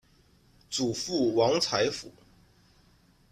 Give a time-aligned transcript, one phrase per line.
[0.67, 2.11] 祖父王才甫。